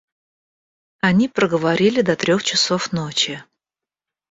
Они 1.01 1.27
проговорили 1.29 2.01
до 2.01 2.15
трех 2.15 2.41
часов 2.41 2.91
ночи. 2.91 3.43